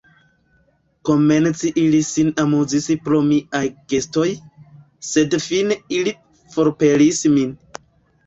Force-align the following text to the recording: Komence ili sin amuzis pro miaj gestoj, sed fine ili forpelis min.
Komence 1.07 1.69
ili 1.81 1.97
sin 2.07 2.31
amuzis 2.43 2.87
pro 3.09 3.19
miaj 3.27 3.61
gestoj, 3.93 4.25
sed 5.11 5.37
fine 5.49 5.77
ili 5.99 6.15
forpelis 6.57 7.21
min. 7.37 7.53